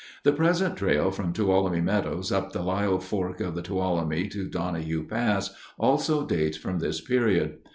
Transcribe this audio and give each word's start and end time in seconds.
The 0.23 0.33
present 0.33 0.77
trail 0.77 1.11
from 1.11 1.31
Tuolumne 1.31 1.83
Meadows 1.85 2.31
up 2.31 2.53
the 2.53 2.63
Lyell 2.63 2.97
Fork 2.97 3.39
of 3.39 3.53
the 3.53 3.61
Tuolumne 3.61 4.31
to 4.31 4.49
Donohue 4.49 5.05
Pass 5.05 5.53
also 5.77 6.25
dates 6.25 6.57
from 6.57 6.79
this 6.79 6.99
period. 6.99 7.59